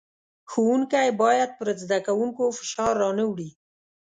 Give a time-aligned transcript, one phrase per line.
[0.51, 3.49] ښوونکی بايد پر زدکوونکو فشار را نۀ وړي.